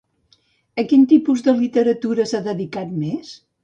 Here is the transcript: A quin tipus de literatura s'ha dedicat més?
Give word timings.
A 0.83 0.85
quin 0.93 1.05
tipus 1.13 1.45
de 1.51 1.55
literatura 1.61 2.29
s'ha 2.35 2.45
dedicat 2.53 3.01
més? 3.01 3.37